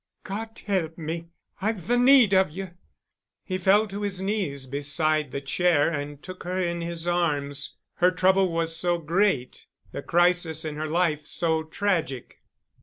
[0.23, 1.27] "God help me!
[1.61, 2.71] I've the need of you."
[3.43, 7.75] He fell to his knees beside the chair and took her in his arms.
[7.97, 12.41] Her trouble was so great—the crisis in her life so tragic!